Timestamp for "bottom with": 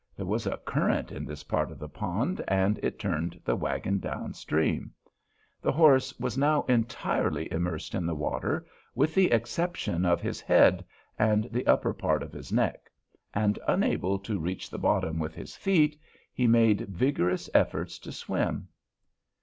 14.79-15.35